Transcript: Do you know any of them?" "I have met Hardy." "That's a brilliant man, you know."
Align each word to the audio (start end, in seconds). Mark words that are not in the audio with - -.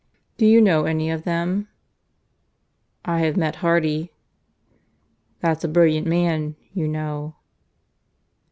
Do 0.35 0.47
you 0.47 0.61
know 0.61 0.85
any 0.85 1.11
of 1.11 1.25
them?" 1.25 1.67
"I 3.05 3.19
have 3.19 3.37
met 3.37 3.57
Hardy." 3.57 4.11
"That's 5.41 5.63
a 5.63 5.67
brilliant 5.67 6.07
man, 6.07 6.55
you 6.73 6.87
know." 6.87 7.35